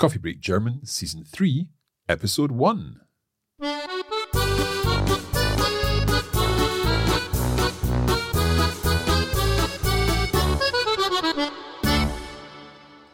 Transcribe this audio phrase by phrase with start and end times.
[0.00, 1.68] Coffee Break German, Season 3,
[2.06, 3.00] Episode 1.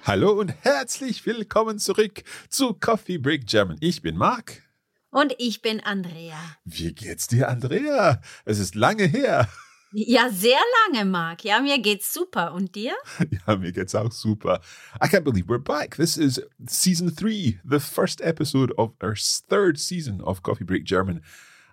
[0.04, 3.76] Hallo und herzlich willkommen zurück zu Coffee Break German.
[3.80, 4.62] Ich bin Marc.
[5.10, 6.38] Und ich bin Andrea.
[6.64, 8.20] Wie geht's dir, Andrea?
[8.44, 9.48] Es ist lange her.
[9.92, 11.44] Ja, sehr lange, Mark.
[11.44, 12.52] Ja, mir geht's super.
[12.52, 12.94] Und dir?
[13.46, 14.60] Ja, mir geht's auch super.
[15.00, 15.96] I can't believe we're back.
[15.96, 21.22] This is season three, the first episode of our third season of Coffee Break German.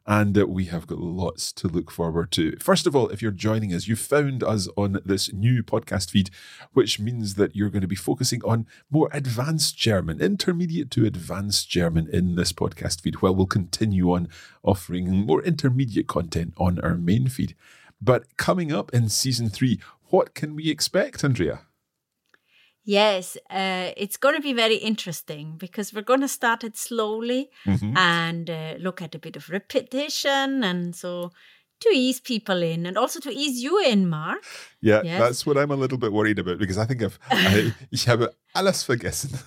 [0.05, 2.57] And uh, we have got lots to look forward to.
[2.59, 6.29] First of all, if you're joining us, you found us on this new podcast feed,
[6.73, 11.69] which means that you're going to be focusing on more advanced German, intermediate to advanced
[11.69, 14.27] German in this podcast feed, while we'll continue on
[14.61, 17.55] offering more intermediate content on our main feed.
[18.03, 19.79] But coming up in season three,
[20.11, 21.59] what can we expect, Andrea?
[22.85, 27.49] Yes, uh, it's going to be very interesting because we're going to start it slowly
[27.65, 27.95] Mhm.
[27.95, 31.31] and uh, look at a bit of repetition and so
[31.79, 34.43] to ease people in and also to ease you in, Mark.
[34.81, 35.19] Yeah, Yes.
[35.21, 38.29] that's what I'm a little bit worried about because I think I've, I, ich habe
[38.53, 39.39] alles vergessen.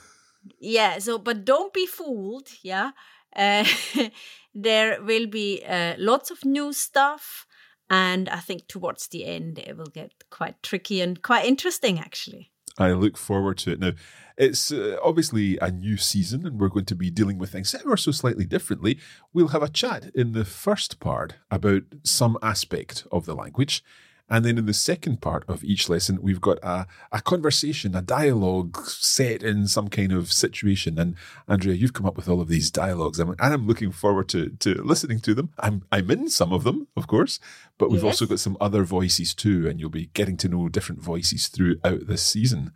[0.59, 2.93] Yeah, so but don't be fooled, yeah.
[3.37, 3.65] Uh,
[4.55, 7.47] there will be uh, lots of new stuff
[7.89, 12.51] and I think towards the end it will get quite tricky and quite interesting actually.
[12.79, 13.81] I look forward to it.
[13.81, 13.93] Now,
[14.37, 17.97] it's uh, obviously a new season and we're going to be dealing with things ever
[17.97, 18.99] so slightly differently.
[19.33, 23.83] We'll have a chat in the first part about some aspect of the language.
[24.29, 28.03] And then in the second part of each lesson, we've got a, a conversation, a
[28.03, 30.99] dialogue set in some kind of situation.
[30.99, 31.15] And
[31.47, 34.83] Andrea, you've come up with all of these dialogues, and I'm looking forward to, to
[34.83, 35.51] listening to them.
[35.61, 37.39] I'm, I'm in some of them, of course,
[37.79, 41.01] but we've also got some other voices too, and you'll be getting to know different
[41.03, 42.73] voices throughout this season.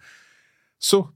[0.79, 1.11] So,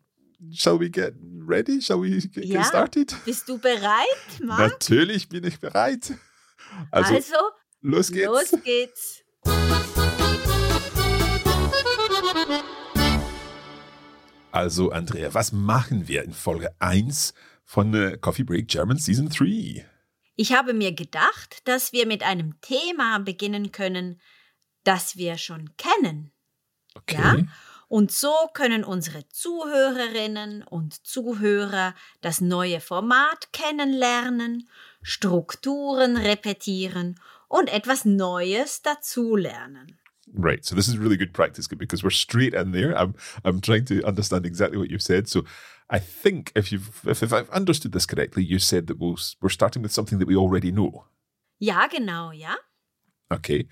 [0.52, 1.80] shall we get ready?
[1.80, 2.62] Shall we get, Ja.
[2.62, 3.14] started?
[3.24, 4.58] Bist du bereit, Marc?
[4.58, 6.12] Natürlich bin ich bereit.
[6.90, 7.36] Also, also
[7.82, 8.26] los geht's.
[8.26, 9.22] los geht's.
[14.54, 17.34] Also, Andrea, was machen wir in Folge 1
[17.64, 19.84] von äh, Coffee Break German Season 3?
[20.36, 24.20] Ich habe mir gedacht, dass wir mit einem Thema beginnen können,
[24.84, 26.30] das wir schon kennen.
[26.94, 27.16] Okay.
[27.16, 27.36] Ja?
[27.88, 34.68] Und so können unsere Zuhörerinnen und Zuhörer das neue Format kennenlernen,
[35.02, 39.98] Strukturen repetieren und etwas Neues dazulernen.
[40.32, 40.64] Right.
[40.64, 42.96] So this is really good practice because we're straight in there.
[42.96, 43.14] I'm
[43.44, 45.28] I'm trying to understand exactly what you've said.
[45.28, 45.44] So
[45.90, 49.48] I think if you've if, if I've understood this correctly, you said that we'll, we're
[49.48, 51.04] starting with something that we already know.
[51.60, 52.56] Ja, genau, ja.
[53.32, 53.66] Okay.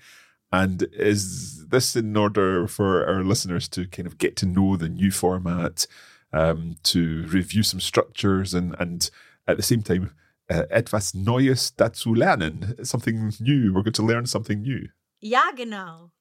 [0.51, 4.89] And is this in order for our listeners to kind of get to know the
[4.89, 5.87] new format,
[6.31, 9.09] um, to review some structures, and and
[9.47, 10.11] at the same time,
[10.49, 13.73] uh, etwas Neues dazu lernen, something new.
[13.73, 14.89] We're going to learn something new.
[15.21, 16.11] Ja, genau.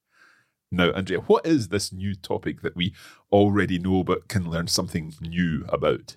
[0.73, 2.95] Now, Andrea, what is this new topic that we
[3.31, 6.17] already know but can learn something new about?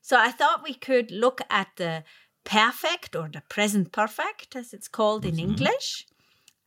[0.00, 2.02] So I thought we could look at the
[2.44, 6.06] perfect or the present perfect, as it's called in English,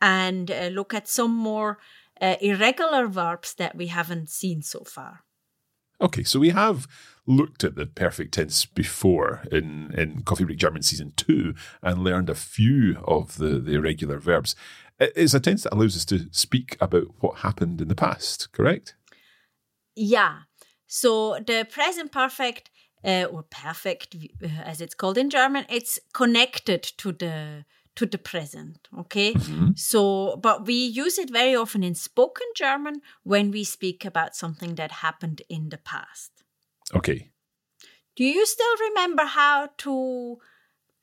[0.01, 1.77] and uh, look at some more
[2.21, 5.25] uh, irregular verbs that we haven't seen so far.
[6.01, 6.87] Okay, so we have
[7.25, 12.29] looked at the perfect tense before in, in Coffee Break German season two and learned
[12.29, 14.55] a few of the, the irregular verbs.
[14.99, 18.95] It's a tense that allows us to speak about what happened in the past, correct?
[19.95, 20.39] Yeah.
[20.87, 22.71] So the present perfect
[23.03, 27.65] uh, or perfect, uh, as it's called in German, it's connected to the
[27.99, 28.87] to the present.
[28.97, 29.35] Okay.
[29.75, 34.75] So, but we use it very often in spoken German when we speak about something
[34.75, 36.31] that happened in the past.
[36.95, 37.29] Okay.
[38.15, 40.37] Do you still remember how to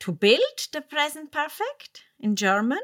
[0.01, 2.81] to build the present perfect in German?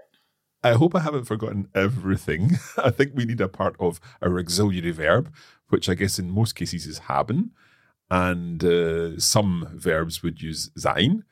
[0.63, 2.59] I hope I haven't forgotten everything.
[2.77, 5.33] I think we need a part of our auxiliary verb,
[5.71, 7.53] which I guess in most cases is haben,
[8.11, 11.25] and uh, some verbs would use sein,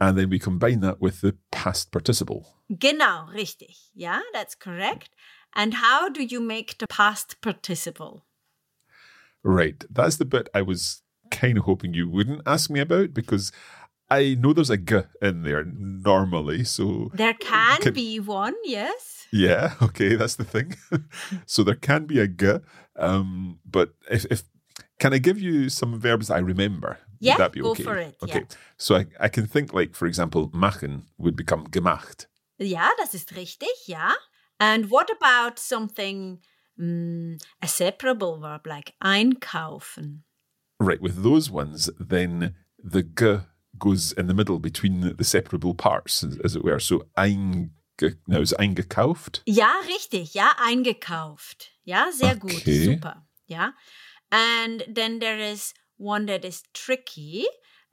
[0.00, 2.46] and then we combine that with the past participle.
[2.78, 3.76] Genau, richtig.
[3.94, 5.10] Yeah, that's correct.
[5.54, 8.24] And how do you make the past participle?
[9.42, 9.84] Right.
[9.90, 13.52] That's the bit I was kind of hoping you wouldn't ask me about because
[14.10, 16.64] I know there's a g in there normally.
[16.64, 19.26] So There can Can- be one, yes.
[19.32, 20.74] yeah, okay, that's the thing.
[21.46, 22.58] so there can be a g,
[22.96, 24.42] um, but if, if
[24.98, 26.98] can I give you some verbs I remember?
[27.20, 27.82] Yeah, Would that be go okay?
[27.82, 28.36] for it, yeah.
[28.38, 28.46] Okay.
[28.78, 32.26] So I, I can think like, for example, machen would become gemacht.
[32.58, 34.14] Ja, das ist richtig, ja.
[34.58, 36.40] And what about something,
[36.78, 40.24] mm, a separable verb like einkaufen?
[40.78, 41.00] Right.
[41.00, 43.40] With those ones, then the g
[43.78, 46.80] goes in the middle between the separable parts, as, it were.
[46.80, 47.70] So einge,
[48.26, 49.42] now is eingekauft.
[49.46, 51.70] Ja, richtig, ja, eingekauft.
[51.84, 52.84] Ja, sehr gut, Okay.
[52.84, 53.26] super.
[53.46, 53.74] Ja.
[54.30, 57.46] And then there is one that is tricky.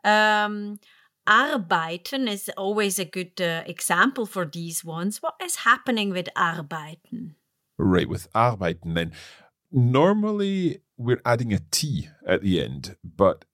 [0.04, 0.80] Um,
[1.28, 5.22] arbeiten is always a good uh, example for these ones.
[5.22, 7.36] What is happening with arbeiten?
[7.78, 8.10] Right.
[8.10, 9.12] With arbeiten, then
[9.72, 13.46] normally we're adding a T at the end, but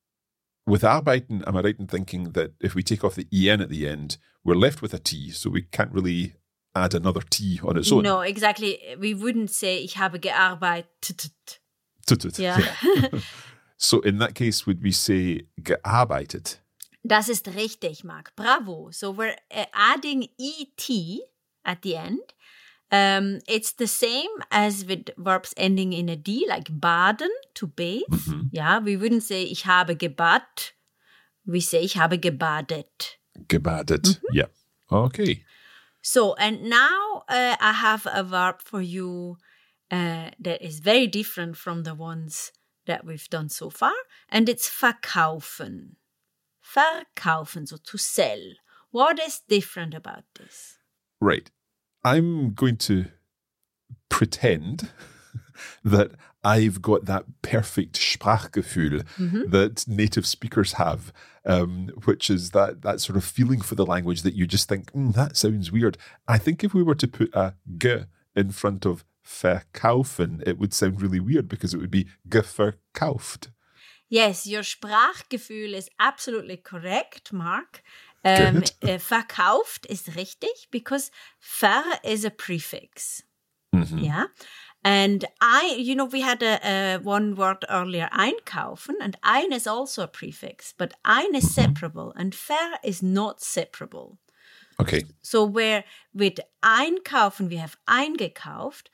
[0.66, 3.70] with arbeiten, am I right in thinking that if we take off the en at
[3.70, 6.36] the end, we're left with a T, so we can't really
[6.76, 8.04] add another T on its own?
[8.04, 8.80] No, exactly.
[9.00, 11.60] We wouldn't say ich habe gearbeitet.
[12.06, 12.38] Tut-tut.
[12.38, 12.58] Ja.
[13.84, 16.60] So in that case, would we say gearbeitet?
[17.04, 18.34] Das ist richtig, Mark.
[18.38, 18.92] Bravo.
[18.92, 20.90] So we're uh, adding et
[21.66, 22.34] at the end.
[22.94, 28.04] Um, it's the same as with verbs ending in a d, like baden, to bathe.
[28.52, 30.72] Yeah, we wouldn't say ich habe gebadet.
[31.46, 33.18] We say ich habe gebadet.
[33.48, 34.02] Gebadet.
[34.02, 34.34] Mm-hmm.
[34.34, 34.48] Yeah.
[34.90, 35.44] Okay.
[36.02, 39.38] So, and now uh, I have a verb for you
[39.92, 42.54] uh, that is very different from the ones
[42.86, 43.94] that we've done so far,
[44.30, 45.96] and it's verkaufen.
[46.64, 48.42] Verkaufen, so to sell.
[48.92, 50.78] What is different about this?
[51.20, 51.50] Right.
[52.04, 53.06] I'm going to
[54.10, 54.92] pretend
[55.84, 56.12] that
[56.44, 59.06] I've got that perfect Sprachgefühl
[59.50, 61.14] that native speakers have,
[61.46, 64.92] um, which is that that sort of feeling for the language that you just think,
[64.92, 65.98] "Hmm, that sounds weird.
[66.28, 68.04] I think if we were to put a g
[68.36, 73.50] in front of verkaufen, it would sound really weird because it would be geverkauft.
[74.10, 77.81] Yes, your Sprachgefühl is absolutely correct, Mark.
[78.25, 81.12] Um, uh, verkauft is richtig because
[81.42, 83.24] ver is a prefix.
[83.96, 84.25] Yeah.
[84.86, 89.66] And I, you know, we had a, a one word earlier, einkaufen, and ein is
[89.66, 94.20] also a prefix, but ein is separable and ver is not separable.
[94.80, 95.04] Okay.
[95.22, 95.84] So where
[96.14, 98.88] with einkaufen we have eingekauft,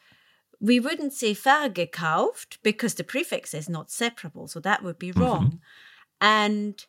[0.60, 5.60] we wouldn't say vergekauft because the prefix is not separable, so that would be wrong.
[6.22, 6.86] And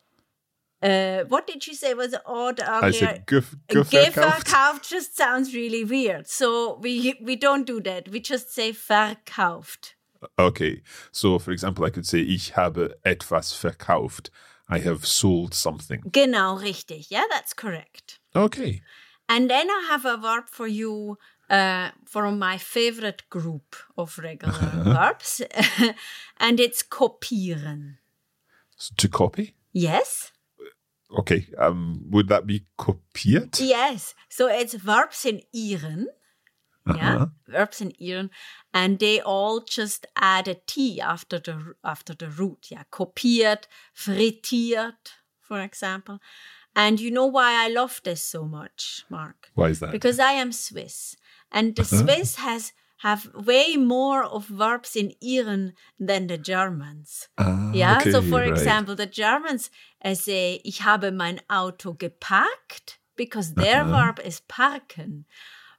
[0.82, 2.84] uh, what did you say was odd earlier?
[2.84, 3.26] I said.
[3.26, 6.26] Geverkauft just sounds really weird.
[6.28, 8.08] So we we don't do that.
[8.08, 9.94] We just say verkauft.
[10.38, 10.82] Okay.
[11.12, 14.30] So, for example, I could say, ich habe etwas verkauft.
[14.68, 16.02] I have sold something.
[16.10, 17.10] Genau, richtig.
[17.10, 18.20] Yeah, that's correct.
[18.36, 18.82] Okay.
[19.28, 21.16] And then I have a verb for you
[21.50, 25.42] uh, from my favorite group of regular verbs,
[26.38, 27.96] and it's kopieren.
[28.76, 29.54] So to copy?
[29.72, 30.32] Yes?
[31.18, 31.46] Okay.
[31.58, 33.60] Um, would that be kopiert?
[33.60, 34.14] Yes.
[34.28, 36.04] So it's verbs in ieren.
[36.96, 37.26] Yeah, Uh-huh.
[37.46, 38.30] verbs in ieren,
[38.72, 42.66] and they all just add a t after the after the root.
[42.70, 46.18] Yeah, kopiert, frittiert, for example.
[46.74, 49.50] And you know why I love this so much, Mark?
[49.54, 49.92] Why is that?
[49.92, 51.16] because I am Swiss,
[51.52, 57.28] and the Swiss has have way more of verbs in ieren than the Germans.
[57.38, 58.48] Ah, Yeah, so for right.
[58.52, 59.70] example, the Germans
[60.04, 63.90] uh, say ich habe mein Auto geparkt because their Uh-huh.
[63.96, 65.24] verb is parken.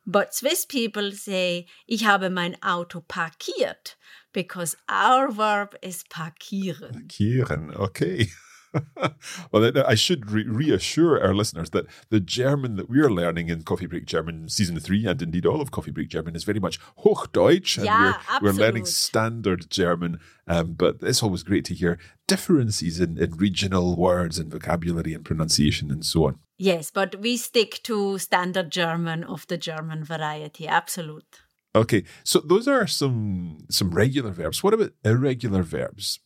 [0.05, 3.95] But Swiss people say ich habe mein Auto parkiert
[4.33, 6.93] because our verb is parkieren.
[7.07, 8.27] Parkieren, Okay.
[9.51, 13.63] well, I should re- reassure our listeners that the German that we are learning in
[13.63, 16.79] Coffee Break German season three, and indeed all of Coffee Break German, is very much
[17.03, 20.19] Hochdeutsch, and Yeah, we're, we're learning standard German.
[20.47, 25.23] Um, but it's always great to hear differences in, in regional words and vocabulary and
[25.23, 26.39] pronunciation and so on.
[26.57, 30.67] Yes, but we stick to standard German of the German variety.
[30.67, 31.41] Absolute.
[31.73, 34.63] Okay, so those are some some regular verbs.
[34.63, 36.19] What about irregular verbs?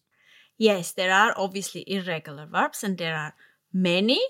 [0.58, 3.34] Yes, there are obviously irregular verbs, and there are
[3.74, 4.22] many.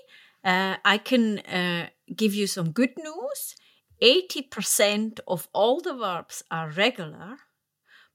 [0.44, 3.56] Uh, I can uh, give you some good news.
[4.02, 7.36] 80% of all the verbs are regular,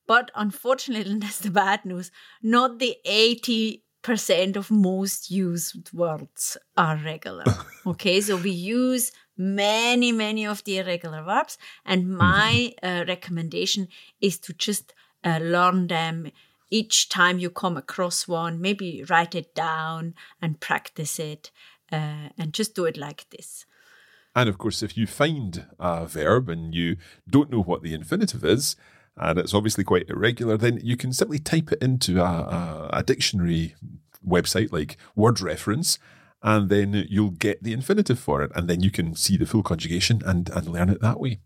[0.08, 2.12] but unfortunately, that's the bad news.
[2.44, 7.46] Not the 80% of most used words are regular.
[7.88, 13.88] okay, so we use many, many of the irregular verbs, and my uh, recommendation
[14.20, 16.32] is to just uh, learn them
[16.72, 18.60] each time you come across one.
[18.60, 21.52] Maybe write it down and practice it,
[21.92, 23.66] uh, and just do it like this.
[24.34, 26.96] And of course, if you find a verb and you
[27.30, 28.76] don't know what the infinitive is,
[29.18, 33.04] and it's obviously quite irregular, then you can simply type it into a, a, a
[33.04, 33.76] dictionary
[34.26, 36.00] website like Word Reference,
[36.42, 39.64] and then you'll get the infinitive for it, and then you can see the full
[39.64, 41.40] conjugation and, and learn it that way.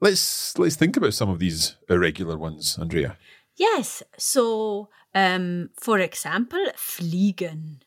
[0.00, 3.16] Let's let's think about some of these irregular ones, Andrea.
[3.56, 4.04] Yes.
[4.16, 7.80] So, um, for example, fliegen.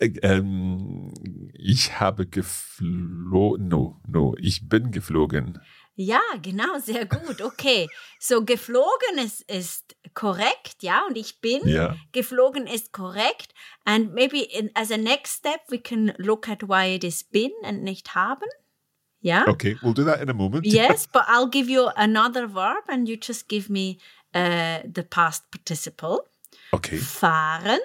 [0.00, 1.12] Ähm,
[1.54, 3.68] ich habe geflogen.
[3.68, 5.60] No, no, ich bin geflogen.
[5.94, 7.40] Ja, genau, sehr gut.
[7.40, 7.88] Okay.
[8.18, 11.66] So, geflogen ist, ist korrekt, ja, und ich bin.
[11.66, 11.96] Ja.
[12.12, 13.54] Geflogen ist korrekt.
[13.84, 17.52] And maybe in, as a next step, we can look at why it is bin
[17.62, 18.48] and nicht haben.
[19.22, 19.44] Yeah.
[19.48, 20.66] Okay, we'll do that in a moment.
[20.66, 23.98] Yes, but I'll give you another verb and you just give me
[24.34, 26.26] uh, the past participle.
[26.72, 26.98] Okay.
[26.98, 27.80] Fahren.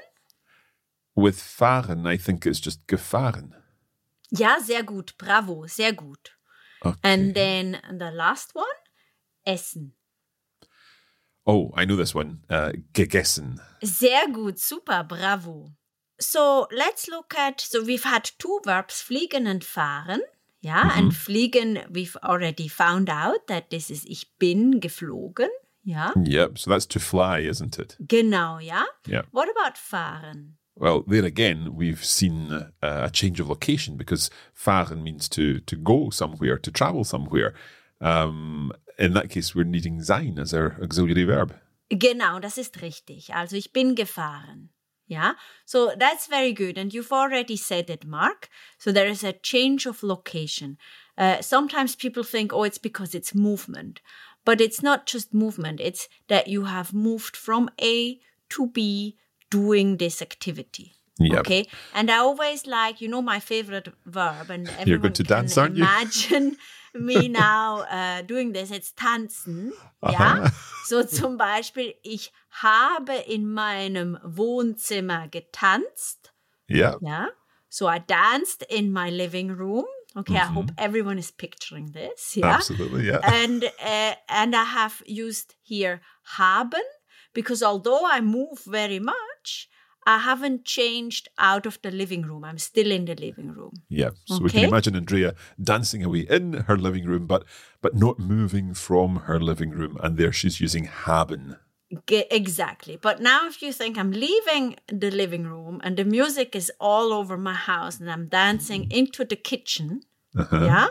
[1.15, 3.53] With fahren, I think it's just gefahren.
[4.31, 5.13] Ja, sehr gut.
[5.17, 6.31] Bravo, sehr gut.
[6.83, 6.97] Okay.
[7.03, 8.65] And then the last one,
[9.45, 9.93] essen.
[11.45, 12.39] oh, I know this one.
[12.49, 13.59] Uh, gegessen.
[13.83, 15.71] Sehr gut, super, bravo.
[16.19, 20.21] So let's look at, so we've had two verbs, fliegen and fahren.
[20.61, 25.49] Yeah, and fliegen, we've already found out that this is ich bin geflogen.
[25.83, 26.57] Ja, Yep.
[26.59, 27.97] So that's to fly, isn't it?
[27.99, 28.85] genau, ja.
[29.07, 29.23] Yeah.
[29.31, 30.57] What about fahren?
[30.75, 35.75] Well, there again, we've seen uh, a change of location because fahren means to to
[35.75, 37.53] go somewhere, to travel somewhere.
[37.99, 41.53] Um, in that case, we're needing sein as our auxiliary verb.
[41.89, 43.33] Genau, das ist richtig.
[43.33, 44.69] Also ich bin gefahren.
[45.07, 45.35] Ja,
[45.65, 46.77] so that's very good.
[46.77, 48.47] And you've already said it, Mark.
[48.77, 50.77] So there is a change of location.
[51.17, 53.99] Uh, sometimes people think, oh, it's because it's movement.
[54.43, 58.19] But it's not just movement, it's that you have moved from A
[58.49, 59.17] to B
[59.49, 60.93] doing this activity.
[61.19, 61.39] Yep.
[61.41, 61.67] Okay.
[61.93, 65.37] And I always like, you know, my favorite verb, and everyone You're going to can
[65.37, 65.83] dance, aren't you?
[65.83, 66.57] imagine
[66.95, 68.71] me now uh, doing this.
[68.71, 69.73] It's tanzen.
[70.03, 70.49] Ja.
[70.83, 76.33] So zum Beispiel, ich habe in meinem Wohnzimmer getanzt.
[76.67, 76.97] Yeah.
[77.01, 77.29] Ja.
[77.69, 79.85] So I danced in my living room.
[80.15, 82.35] Okay, I hope everyone is picturing this.
[82.35, 82.47] Yeah.
[82.47, 83.07] Absolutely.
[83.07, 83.19] Yeah.
[83.23, 86.81] And uh, and I have used here haben
[87.33, 89.69] because although I move very much,
[90.05, 92.43] I haven't changed out of the living room.
[92.43, 93.71] I'm still in the living room.
[93.87, 94.09] Yeah.
[94.25, 97.45] So we can imagine Andrea dancing away in her living room, but
[97.81, 99.97] but not moving from her living room.
[100.01, 101.57] And there she's using haben.
[102.09, 102.97] Exactly.
[102.97, 107.13] But now, if you think I'm leaving the living room and the music is all
[107.13, 110.01] over my house and I'm dancing into the kitchen,
[110.37, 110.65] uh-huh.
[110.65, 110.87] ja,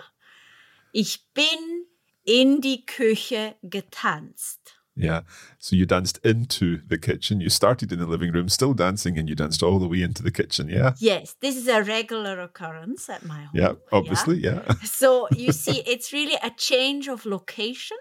[0.92, 1.86] ich bin
[2.24, 4.80] in die Küche getanzt.
[4.96, 5.22] Yeah.
[5.58, 7.40] So you danced into the kitchen.
[7.40, 10.22] You started in the living room, still dancing, and you danced all the way into
[10.22, 10.68] the kitchen.
[10.68, 10.92] Yeah.
[10.98, 13.50] Yes, this is a regular occurrence at my home.
[13.54, 13.72] Yeah.
[13.92, 14.38] Obviously.
[14.38, 14.62] Yeah.
[14.84, 17.96] So you see, it's really a change of location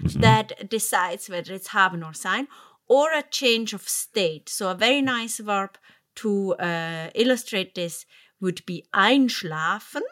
[0.00, 2.48] that decides whether it's haben or sein,
[2.88, 4.48] or a change of state.
[4.48, 5.78] So a very nice verb
[6.16, 8.06] to uh, illustrate this
[8.40, 10.02] would be einschlafen.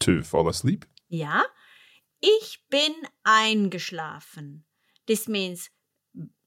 [0.00, 0.84] To fall asleep.
[1.08, 1.42] Yeah.
[2.20, 4.62] ich bin eingeschlafen.
[5.06, 5.70] This means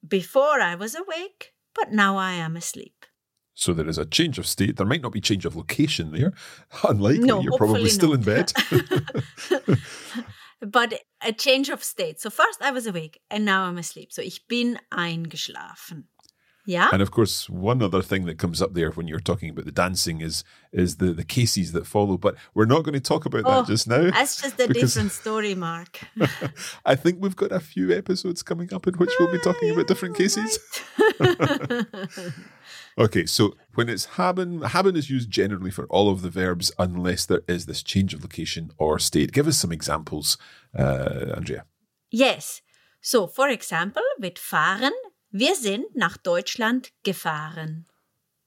[0.07, 3.05] before I was awake, but now I am asleep.
[3.53, 4.77] So there is a change of state.
[4.77, 6.33] There might not be change of location there.
[6.87, 7.27] Unlikely.
[7.27, 8.51] No, You're probably hopefully still in bed.
[10.61, 12.19] But a change of state.
[12.19, 14.13] So first I was awake and now I'm asleep.
[14.13, 16.05] So ich bin eingeschlafen.
[16.65, 16.89] Yeah.
[16.93, 19.71] and of course, one other thing that comes up there when you're talking about the
[19.71, 22.17] dancing is is the, the cases that follow.
[22.17, 23.95] But we're not going to talk about that oh, just now.
[23.95, 25.99] Oh, That's just a because different story, Mark.
[26.85, 29.87] I think we've got a few episodes coming up in which we'll be talking about
[29.87, 30.59] different cases.
[32.97, 37.25] Okay, so when it's haben, haben is used generally for all of the verbs unless
[37.25, 39.31] there is this change of location or state.
[39.31, 40.37] Give us some examples,
[40.77, 41.65] uh, Andrea.
[42.09, 42.61] Yes.
[43.01, 44.91] So, for example, with fahren,
[45.31, 47.85] wir sind nach Deutschland gefahren.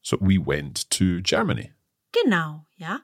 [0.03, 1.73] So we went to Germany.
[2.13, 3.01] Genau, ja.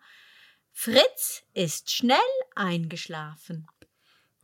[0.73, 2.19] Fritz ist schnell
[2.55, 3.67] eingeschlafen.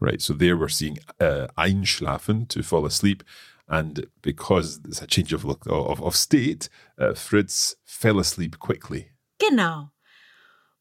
[0.00, 3.23] Right, so there we're seeing uh, einschlafen, to fall asleep.
[3.68, 6.68] And because there's a change of, look, of, of state,
[6.99, 9.11] uh, Fritz fell asleep quickly.
[9.38, 9.90] Genau.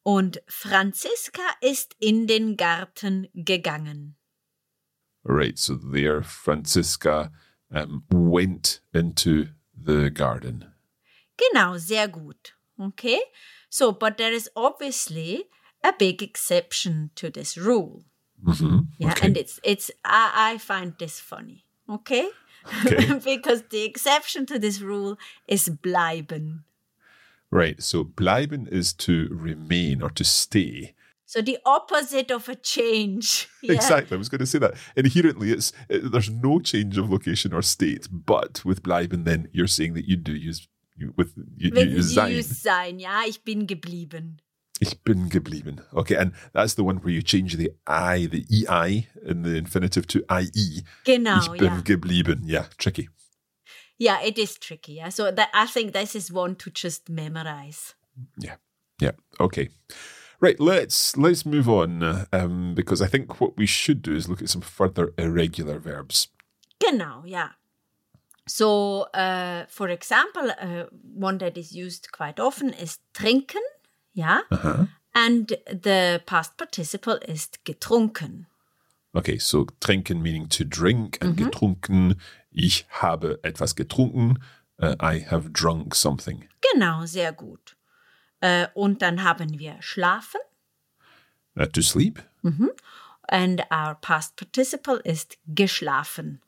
[0.03, 4.15] Und Franziska ist in den Garten gegangen.
[5.23, 7.31] Right, so there Franziska
[7.73, 10.65] um, went into the garden.
[11.37, 12.53] Genau, sehr gut.
[12.79, 13.19] Okay?
[13.69, 15.45] So, but there is obviously
[15.83, 18.05] a big exception to this rule.
[18.43, 19.27] hmm Yeah, okay.
[19.27, 21.65] and it's it's I, I find this funny.
[21.89, 22.29] Okay?
[22.85, 23.19] Okay.
[23.23, 25.17] because the exception to this rule
[25.47, 26.63] is bleiben.
[27.51, 30.93] Right, so bleiben is to remain or to stay.
[31.25, 33.47] So the opposite of a change.
[33.65, 33.73] Yeah.
[33.73, 34.75] Exactly, I was going to say that.
[34.95, 39.65] Inherently, it's it, there's no change of location or state, but with bleiben, then you're
[39.65, 42.31] saying that you do use you, with you, you use Sie sein.
[42.31, 44.37] use sein, ja, ich bin geblieben.
[44.79, 45.81] Ich bin geblieben.
[45.93, 50.05] Okay, and that's the one where you change the I, the EI in the infinitive
[50.07, 50.83] to IE.
[51.05, 51.81] Genau, ich bin ja.
[51.81, 52.43] geblieben.
[52.45, 53.09] Yeah, tricky.
[53.97, 54.93] Yeah, it is tricky.
[54.93, 57.95] Yeah, so that I think this is one to just memorize.
[58.37, 58.55] Yeah,
[58.99, 59.11] yeah.
[59.39, 59.69] Okay,
[60.41, 60.59] right.
[60.59, 64.49] Let's let's move on um, because I think what we should do is look at
[64.49, 66.27] some further irregular verbs.
[66.79, 67.51] Genau, yeah.
[68.47, 73.63] So, uh, for example, uh, one that is used quite often is trinken,
[74.15, 74.85] yeah, Uh-huh.
[75.13, 78.47] and the past participle is getrunken.
[79.13, 82.15] Okay, so trinken meaning to drink and getrunken.
[82.51, 84.39] Ich habe etwas getrunken.
[84.81, 86.47] Uh, I have drunk something.
[86.73, 87.75] Genau, sehr gut.
[88.41, 90.41] Äh, und dann haben wir schlafen,
[91.57, 92.21] Uh, to sleep.
[93.29, 96.41] and our past participle ist geschlafen.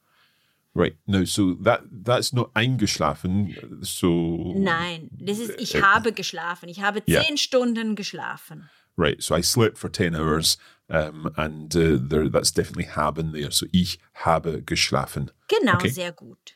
[0.79, 3.55] Right now, so that that's not eingeschlafen.
[3.81, 6.69] So Nein, das ist ich Äh, habe geschlafen.
[6.69, 7.23] Ich habe ja.
[7.23, 8.69] zehn Stunden geschlafen.
[8.95, 10.57] right, so I slept for ten hours,
[10.89, 13.51] um, and uh, there that's definitely haben there.
[13.51, 15.31] So ich habe geschlafen.
[15.47, 15.89] Genau, Okay.
[15.89, 16.53] sehr gut.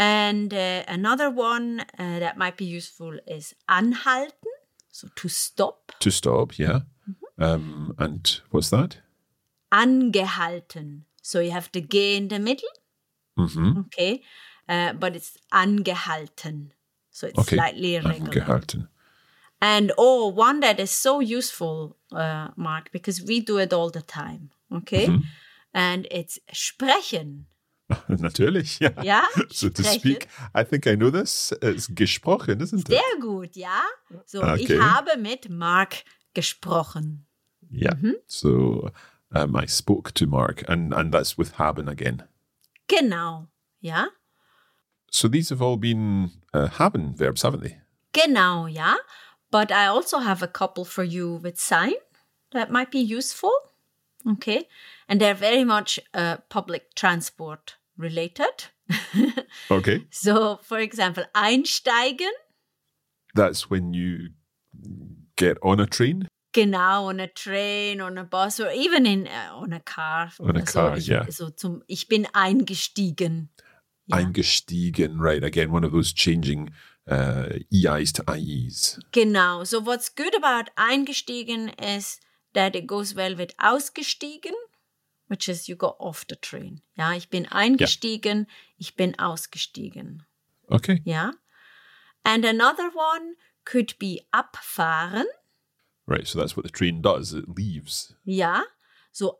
[0.00, 4.50] And uh, another one uh, that might be useful is anhalten,
[4.90, 5.92] so to stop.
[6.00, 6.80] To stop, yeah.
[7.38, 8.98] Um, and what's that?
[9.72, 12.68] Angehalten, so you have the G in the middle,
[13.38, 13.78] Mm-hmm.
[13.86, 14.22] okay,
[14.68, 16.70] uh, but it's angehalten,
[17.10, 17.56] so it's Okay.
[17.56, 18.32] slightly irregular.
[18.32, 18.88] Angehalten.
[19.60, 24.02] And oh, one that is so useful, uh, Mark, because we do it all the
[24.02, 25.22] time, okay, Mm-hmm.
[25.74, 27.46] and it's sprechen,
[28.08, 29.02] Natürlich, yeah.
[29.02, 31.52] ja, So to speak, I think I know this.
[31.62, 32.88] It's gesprochen, isn't it?
[32.88, 33.80] Sehr gut, ja.
[34.26, 34.62] So, Okay.
[34.64, 37.24] ich habe mit Mark gesprochen.
[37.70, 37.94] Yeah.
[38.26, 38.90] So
[39.34, 42.22] um, I spoke to Mark, and and that's with haben again.
[42.88, 43.48] Genau,
[43.80, 44.08] ja.
[45.10, 47.78] So these have all been uh, haben verbs, haven't they?
[48.12, 48.96] Genau, ja.
[49.50, 51.94] But I also have a couple for you with sein
[52.52, 53.52] that might be useful.
[54.26, 54.68] Okay.
[55.08, 58.66] And they're very much uh, public transport related.
[59.70, 60.06] Okay.
[60.10, 62.32] so, for example, einsteigen,
[63.34, 64.30] That's when you
[65.36, 66.28] get on a train.
[66.52, 70.30] Genau, on a train, on a bus, or even in uh, on a car.
[70.40, 71.30] On a So car, ich, yeah.
[71.30, 73.50] So zum, ich bin eingestiegen.
[74.06, 74.16] Ja.
[74.16, 75.44] Eingestiegen, right?
[75.44, 76.70] Again, one of those changing
[77.10, 78.98] uh, EIs to IEs.
[79.12, 79.64] Genau.
[79.64, 82.20] So what's good about eingestiegen is
[82.54, 84.54] that it goes well with ausgestiegen,
[85.28, 86.80] which is you go off the train.
[86.96, 88.46] Ja, ich bin eingestiegen,
[88.78, 90.22] ich bin ausgestiegen.
[90.70, 91.00] Okay.
[91.04, 91.32] Ja.
[92.24, 95.26] And another one could be abfahren.
[96.08, 96.26] Right.
[96.26, 97.34] So that's what the train does.
[97.34, 98.14] It leaves.
[98.24, 98.62] Ja.
[99.12, 99.36] So,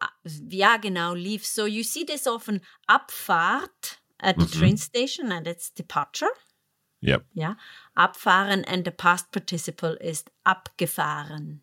[0.51, 1.45] ja, genau, leave.
[1.45, 6.31] So you see this often Abfahrt at the train station and it's departure.
[7.01, 7.25] Yep.
[7.33, 7.55] Yeah.
[7.97, 11.61] Abfahren and the past participle is abgefahren.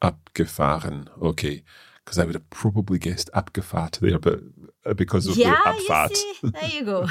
[0.00, 1.08] Abgefahren.
[1.20, 1.64] Okay.
[2.04, 4.40] Because I would have probably guessed abgefahrt there, but
[4.86, 6.16] uh, because of Yeah, the you abfahrt.
[6.16, 7.06] see, there you go.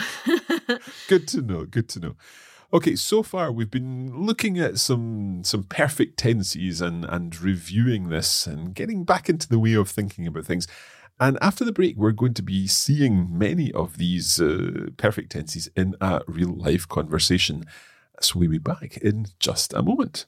[1.07, 1.65] good to know.
[1.65, 2.15] Good to know.
[2.71, 8.45] Okay, so far we've been looking at some some perfect tenses and and reviewing this
[8.45, 10.67] and getting back into the way of thinking about things.
[11.19, 15.67] And after the break, we're going to be seeing many of these uh, perfect tenses
[15.75, 17.65] in a real life conversation.
[18.21, 20.27] So we'll be back in just a moment.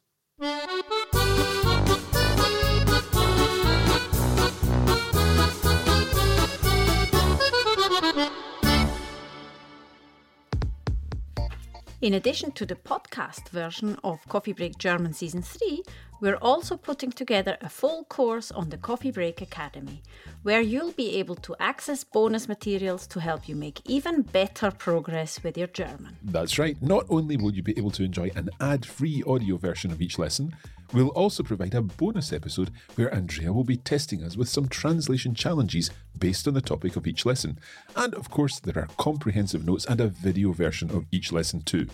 [12.01, 15.83] In addition to the podcast version of Coffee Break German Season 3,
[16.19, 20.01] we're also putting together a full course on the Coffee Break Academy,
[20.41, 25.43] where you'll be able to access bonus materials to help you make even better progress
[25.43, 26.17] with your German.
[26.23, 26.75] That's right.
[26.81, 30.17] Not only will you be able to enjoy an ad free audio version of each
[30.17, 30.55] lesson,
[30.93, 35.33] we'll also provide a bonus episode where Andrea will be testing us with some translation
[35.33, 37.59] challenges based on the topic of each lesson.
[37.95, 41.87] And of course, there are comprehensive notes and a video version of each lesson too.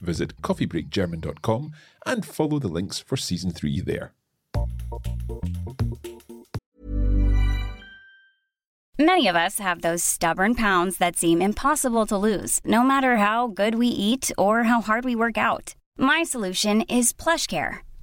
[0.00, 1.72] Visit coffeebreakgerman.com
[2.06, 4.12] and follow the links for season 3 there.
[8.98, 13.48] Many of us have those stubborn pounds that seem impossible to lose, no matter how
[13.48, 15.74] good we eat or how hard we work out.
[15.98, 17.80] My solution is PlushCare.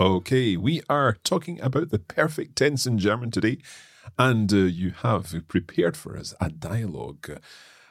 [0.00, 3.58] Okay, we are talking about the perfect tense in German today,
[4.18, 7.38] and uh, you have prepared for us a dialogue.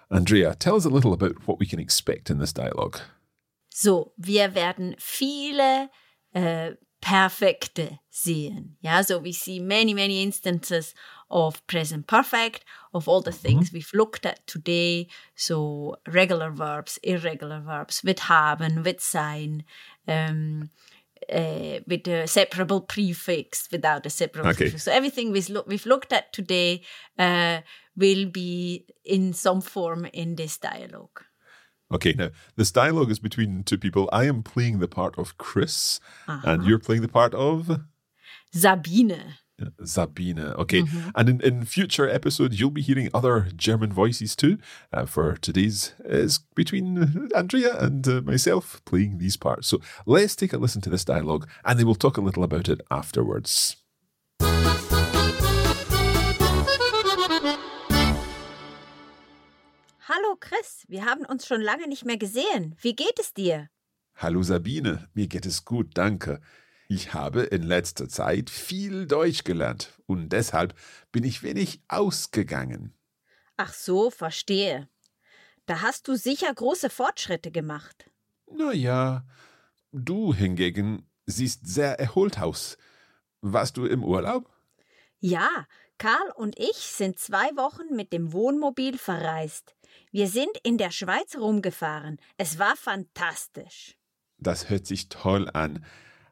[0.10, 3.00] Andrea, tell us a little about what we can expect in this dialogue.
[3.70, 5.90] So, wir werden viele
[6.34, 8.76] äh, Perfekte sehen.
[8.82, 10.96] Yeah, so we see many, many instances
[11.30, 15.08] of present perfect, of all the things we've looked at today.
[15.36, 19.64] So, regular verbs, irregular verbs, with haben, with sein,
[20.08, 20.72] um,
[21.32, 24.66] uh, with a separable prefix, without a separable Okay.
[24.66, 24.84] prefix.
[24.84, 26.82] So, everything we've, look, we've looked at today
[27.18, 27.62] uh,
[27.96, 31.24] will be in some form in this dialogue.
[31.92, 34.08] Okay, now this dialogue is between two people.
[34.12, 37.80] I am playing the part of Chris, and you're playing the part of
[38.54, 39.38] Sabine.
[39.84, 40.40] Sabine.
[40.40, 40.84] Okay,
[41.16, 44.58] and in, in future episodes, you'll be hearing other German voices too.
[44.92, 49.68] Uh, for today's is between Andrea and uh, myself playing these parts.
[49.68, 52.70] So let's take a listen to this dialogue, and then we'll talk a little about
[52.70, 53.78] it afterwards.
[60.10, 62.76] Hallo Chris, wir haben uns schon lange nicht mehr gesehen.
[62.82, 63.70] Wie geht es dir?
[64.16, 66.42] Hallo Sabine, mir geht es gut, danke.
[66.92, 70.74] Ich habe in letzter Zeit viel Deutsch gelernt und deshalb
[71.12, 72.98] bin ich wenig ausgegangen.
[73.58, 74.90] Ach so, verstehe.
[75.68, 78.10] Da hast du sicher große Fortschritte gemacht.
[78.52, 79.24] Na ja,
[79.92, 82.76] du hingegen siehst sehr erholt aus.
[83.42, 84.50] Warst du im Urlaub?
[85.20, 85.68] Ja,
[86.00, 89.76] Karl und ich sind zwei Wochen mit dem Wohnmobil verreist.
[90.12, 92.18] Wir sind in der Schweiz rumgefahren.
[92.38, 93.96] Es war fantastisch.
[94.40, 95.86] Das hört sich toll an.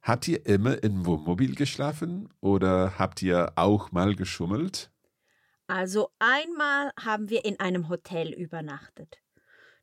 [0.08, 4.90] Habt ihr immer im Wohnmobil geschlafen oder habt ihr auch mal geschummelt?
[5.68, 9.18] Also einmal haben wir in einem Hotel übernachtet.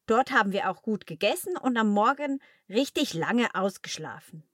[0.06, 4.44] Dort haben wir auch gut gegessen und am Morgen richtig lange ausgeschlafen.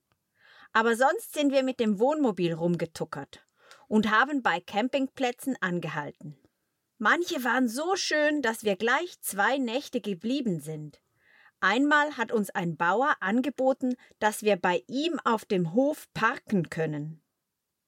[0.73, 3.47] Aber sonst sind wir mit dem Wohnmobil rumgetuckert
[3.87, 6.37] und haben bei Campingplätzen angehalten.
[6.99, 11.00] Manche waren so schön, dass wir gleich zwei Nächte geblieben sind.
[11.61, 17.23] Einmal hat uns ein Bauer angeboten, dass wir bei ihm auf dem Hof parken können.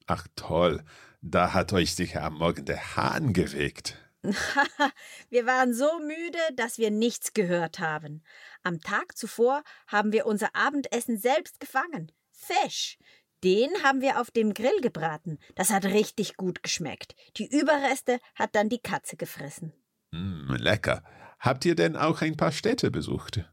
[0.06, 0.82] Ach toll,
[1.22, 3.96] da hat euch sicher am Morgen der Hahn geweckt.
[5.30, 8.22] wir waren so müde, dass wir nichts gehört haben.
[8.62, 12.12] Am Tag zuvor haben wir unser Abendessen selbst gefangen.
[12.30, 12.98] Fisch.
[13.42, 15.38] Den haben wir auf dem Grill gebraten.
[15.56, 17.16] Das hat richtig gut geschmeckt.
[17.37, 19.72] Die Überreste hat dann die Katze gefressen.
[20.12, 21.02] Mm, lecker.
[21.40, 23.44] Habt ihr denn auch ein paar Städte besucht?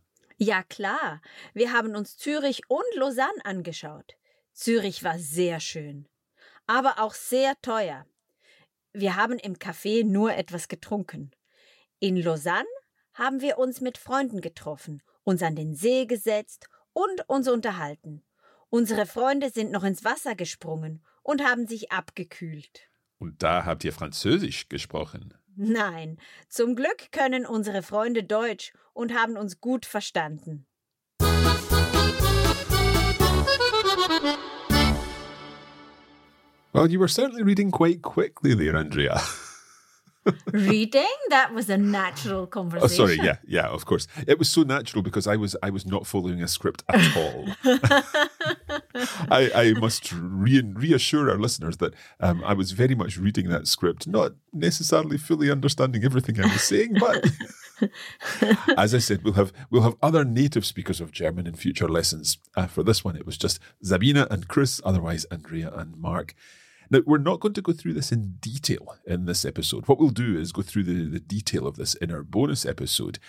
[0.41, 1.21] Ja klar,
[1.54, 4.15] wir haben uns Zürich und Lausanne angeschaut.
[4.54, 6.08] Zürich war sehr schön,
[6.65, 8.06] aber auch sehr teuer.
[8.93, 11.32] Wir haben im Café nur etwas getrunken.
[11.99, 12.69] In Lausanne
[13.13, 18.23] haben wir uns mit Freunden getroffen, uns an den See gesetzt und uns unterhalten.
[18.69, 22.89] Unsere Freunde sind noch ins Wasser gesprungen und haben sich abgekühlt.
[23.17, 25.34] Und da habt ihr Französisch gesprochen.
[25.62, 26.17] Nein,
[26.48, 30.65] zum Glück können unsere Freunde Deutsch und haben uns gut verstanden.
[36.72, 39.19] Well, you were certainly reading quite quickly there, Andrea.
[40.54, 41.08] Reading?
[41.30, 42.89] That was a natural Oh, conversation.
[42.95, 43.15] sorry.
[43.15, 43.67] Yeah, yeah.
[43.67, 46.84] Of course, it was so natural because I was I was not following a script
[46.89, 47.48] at all.
[49.30, 53.67] I, I must re- reassure our listeners that um, I was very much reading that
[53.67, 57.25] script, not necessarily fully understanding everything I was saying, but
[58.78, 62.38] as I said, we'll have we'll have other native speakers of German in future lessons.
[62.56, 66.36] Uh, for this one, it was just Sabina and Chris, otherwise Andrea and Mark.
[66.91, 69.88] Now, we're not going to go through this in detail in this episode.
[69.88, 73.19] What we'll do is go through the, the detail of this in our bonus episode.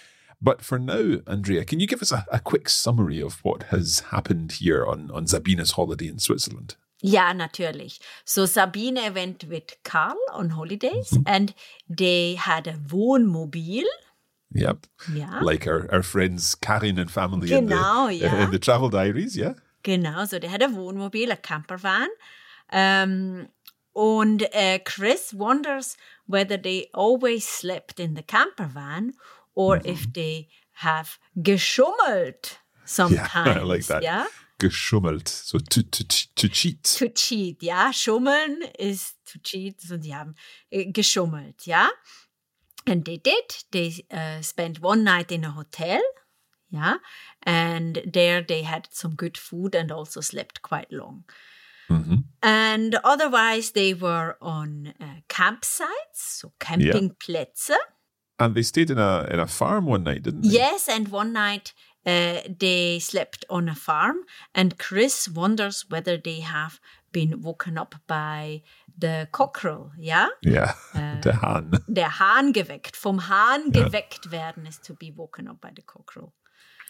[0.42, 4.00] But for now, Andrea, can you give us a, a quick summary of what has
[4.11, 6.76] happened here on, on Sabina's holiday in Switzerland?
[7.03, 7.98] Yeah, natürlich.
[8.24, 11.55] So Sabine went with Karl on holidays and
[11.88, 13.85] they had a Wohnmobil.
[14.53, 14.87] Yep.
[15.14, 15.40] Ja.
[15.40, 18.35] Like our, our friends Karin and family in, the, Genau, ja.
[18.44, 19.55] in the travel diaries, yeah?
[19.83, 22.09] Genau, so der hat ein Wohnmobil, ein Campervan.
[22.72, 23.48] Um,
[23.92, 29.12] und uh, Chris wonders whether they always slept in the campervan
[29.55, 29.89] or Mm-hmm.
[29.89, 33.47] if they have geschummelt sometimes.
[33.47, 34.03] Yeah, I like that.
[34.03, 34.27] Yeah.
[34.59, 35.29] Geschummelt.
[35.29, 36.83] So to, to, to cheat.
[36.99, 37.91] To cheat, yeah.
[37.93, 40.35] Schummeln is to cheat, so die haben
[40.71, 41.89] äh, geschummelt, yeah.
[42.87, 43.65] And they did.
[43.73, 46.01] They uh, spent one night in a hotel,
[46.71, 46.97] yeah,
[47.43, 51.25] and there they had some good food and also slept quite long.
[51.91, 52.25] Mhm.
[52.43, 57.77] And otherwise, they were on uh, campsites, so campingplätze.
[58.40, 60.48] And they stayed in a in a farm one night, didn't they?
[60.48, 61.74] Yes, and one night
[62.07, 64.24] uh, they slept on a farm,
[64.55, 66.81] and Chris wonders whether they have
[67.12, 68.62] been woken up by
[68.98, 70.29] the cockerel, yeah?
[70.42, 70.74] Yeah.
[70.94, 71.72] Uh, the Hahn.
[71.92, 72.96] Der Hahn geweckt.
[72.96, 76.33] Vom Hahn geweckt werden is to be woken up by the cockerel.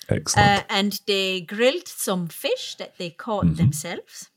[0.09, 0.49] Excellent.
[0.49, 4.31] Uh, and they grilled some fish that they caught themselves.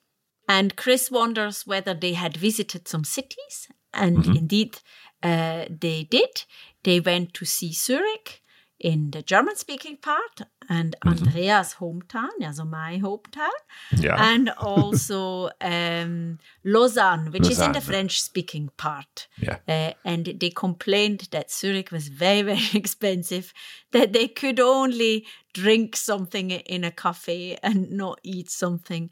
[0.48, 3.68] And Chris wonders whether they had visited some cities.
[3.94, 4.80] And indeed,
[5.22, 6.46] uh, they did.
[6.84, 8.44] They went to see Zurich
[8.84, 13.50] in the German speaking part and Andrea's hometown, also my hometown.
[13.96, 14.16] yeah.
[14.20, 19.28] And also um, Lausanne, which is in the French speaking part.
[19.38, 19.58] Yeah.
[19.68, 23.54] Uh, and they complained that Zurich was very, very expensive,
[23.92, 29.10] that they could only drink something in a cafe and not eat something.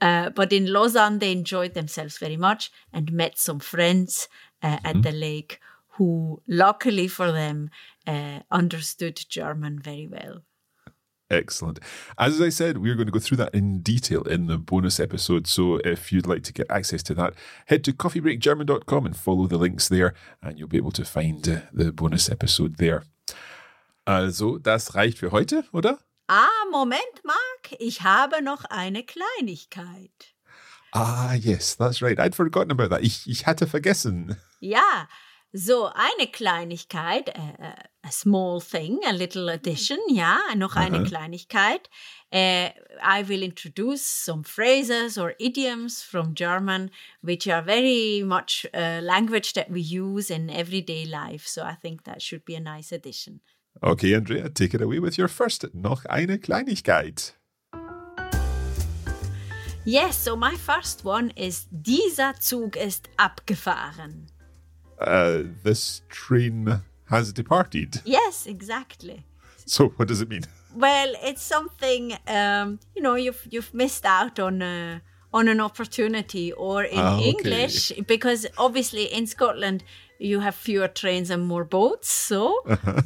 [0.00, 4.28] Uh, but in Lausanne, they enjoyed themselves very much and met some friends
[4.62, 5.60] uh, at the lake
[5.98, 7.70] who, luckily for them,
[8.06, 10.42] uh, understood German very well.
[11.30, 11.78] Excellent.
[12.16, 15.46] As I said, we're going to go through that in detail in the bonus episode.
[15.46, 17.34] So if you'd like to get access to that,
[17.66, 21.60] head to coffeebreakgerman.com and follow the links there, and you'll be able to find uh,
[21.72, 23.02] the bonus episode there.
[24.06, 25.98] Also, das reicht für heute, oder?
[26.28, 30.34] Ah, Moment, Mark, ich habe noch eine Kleinigkeit.
[30.92, 32.18] Ah, yes, that's right.
[32.18, 33.02] I'd forgotten about that.
[33.02, 34.36] Ich, ich hatte vergessen.
[34.60, 35.08] Ja,
[35.52, 41.88] so eine Kleinigkeit, äh, äh, a small thing, a little addition, ja, noch eine Kleinigkeit.
[42.30, 42.70] Äh,
[43.02, 46.90] I will introduce some phrases or idioms from German,
[47.22, 51.46] which are very much uh, language that we use in everyday life.
[51.46, 53.40] So I think that should be a nice addition.
[53.82, 57.34] Okay, Andrea, take it away with your first noch eine Kleinigkeit.
[59.84, 64.26] Yes, so my first one is dieser Zug ist abgefahren.
[65.00, 66.80] Uh, this train
[67.10, 68.00] has departed.
[68.04, 69.24] Yes, exactly.
[69.66, 70.42] So, what does it mean?
[70.74, 75.00] Well, it's something um, you know you've you've missed out on a,
[75.32, 77.28] on an opportunity, or in Ah, okay.
[77.30, 79.82] English, because obviously in Scotland
[80.20, 82.08] you have fewer trains and more boats.
[82.10, 82.54] So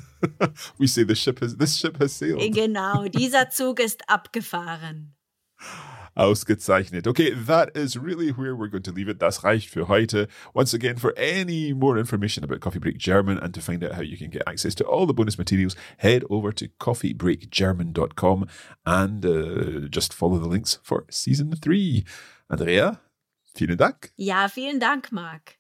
[0.79, 2.41] we say the ship has this ship has sailed.
[2.55, 5.13] genau, dieser Zug ist abgefahren.
[6.17, 7.07] Ausgezeichnet.
[7.07, 9.19] Okay, that is really where we're going to leave it.
[9.19, 10.29] Das reicht für heute.
[10.55, 14.03] Once again, for any more information about Coffee Break German and to find out how
[14.03, 18.47] you can get access to all the bonus materials, head over to coffeebreakgerman.com
[18.85, 22.05] and uh, just follow the links for season three.
[22.51, 23.01] Andrea,
[23.55, 24.13] vielen Dank.
[24.17, 25.59] Ja, vielen Dank, Marc.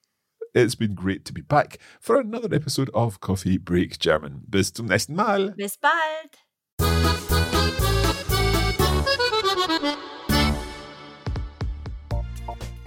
[0.55, 4.43] It's been great to be back for another episode of Coffee Break German.
[4.49, 5.55] Bis zum nächsten Mal.
[5.57, 7.32] Bis bald.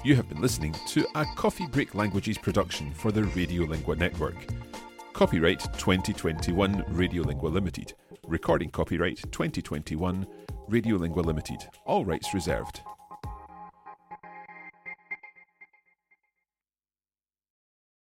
[0.05, 4.35] You have been listening to a Coffee Break Languages production for the Radiolingua Network.
[5.13, 7.95] Copyright 2021 Radiolingua Limited.
[8.27, 10.27] Recording copyright 2021
[10.69, 11.67] Radiolingua Limited.
[11.87, 12.81] All rights reserved.